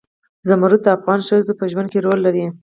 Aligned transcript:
زمرد 0.47 0.79
د 0.83 0.87
افغان 0.97 1.19
ښځو 1.27 1.53
په 1.59 1.65
ژوند 1.71 1.87
کې 1.91 2.03
رول 2.05 2.19
لري. 2.27 2.45